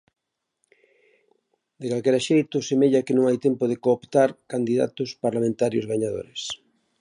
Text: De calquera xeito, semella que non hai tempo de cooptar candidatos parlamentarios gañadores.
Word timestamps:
De 1.81 1.87
calquera 1.91 2.25
xeito, 2.27 2.57
semella 2.69 3.05
que 3.05 3.15
non 3.15 3.25
hai 3.25 3.37
tempo 3.47 3.63
de 3.71 3.79
cooptar 3.85 4.29
candidatos 4.53 5.09
parlamentarios 5.23 5.89
gañadores. 5.91 6.41